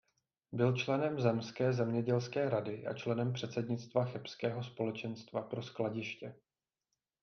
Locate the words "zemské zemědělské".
1.19-2.49